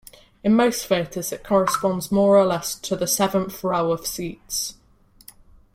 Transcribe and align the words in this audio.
In 0.43 0.55
most 0.55 0.87
theaters 0.87 1.31
it 1.31 1.43
corresponds 1.43 2.11
more 2.11 2.35
or 2.35 2.43
less 2.47 2.73
to 2.73 2.95
the 2.95 3.05
seventh 3.05 3.63
row 3.63 3.91
of 3.91 4.07
seats. 4.07 4.73